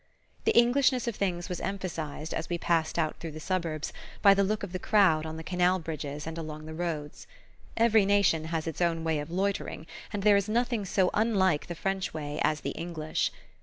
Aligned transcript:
The 0.45 0.57
Englishness 0.57 1.07
of 1.07 1.15
things 1.15 1.47
was 1.47 1.61
emphasized, 1.61 2.33
as 2.33 2.49
we 2.49 2.57
passed 2.57 2.97
out 2.97 3.17
through 3.19 3.33
the 3.33 3.39
suburbs, 3.39 3.93
by 4.23 4.33
the 4.33 4.43
look 4.43 4.63
of 4.63 4.71
the 4.73 4.79
crowd 4.79 5.27
on 5.27 5.37
the 5.37 5.43
canal 5.43 5.77
bridges 5.77 6.25
and 6.25 6.39
along 6.39 6.65
the 6.65 6.73
roads. 6.73 7.27
Every 7.77 8.03
nation 8.07 8.45
has 8.45 8.65
its 8.65 8.81
own 8.81 9.03
way 9.03 9.19
of 9.19 9.29
loitering, 9.29 9.85
and 10.11 10.23
there 10.23 10.37
is 10.37 10.49
nothing 10.49 10.85
so 10.85 11.11
unlike 11.13 11.67
the 11.67 11.75
French 11.75 12.15
way 12.15 12.39
as 12.43 12.61
the 12.61 12.71
English. 12.71 13.29